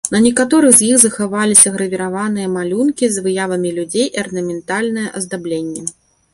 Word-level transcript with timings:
На 0.13 0.19
некаторых 0.27 0.71
з 0.77 0.87
іх 0.91 0.95
захаваліся 1.03 1.73
гравіраваныя 1.75 2.47
малюнкі 2.55 3.05
з 3.13 3.25
выявамі 3.29 3.69
людзей 3.79 4.05
і 4.09 4.17
арнаментальнае 4.25 5.07
аздабленне. 5.21 5.81